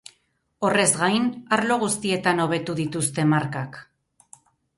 [0.69, 1.27] Horrez gain,
[1.57, 3.79] arlo guztietan hobetu dituzte markak.